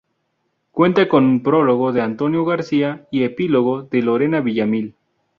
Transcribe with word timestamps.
Cuenta 0.71 1.07
con 1.07 1.43
prólogo 1.43 1.91
de 1.93 2.01
Antonio 2.01 2.43
García 2.43 3.07
y 3.11 3.21
epílogo 3.23 3.83
de 3.83 4.01
Lorena 4.01 4.41
Villamil. 4.41 4.95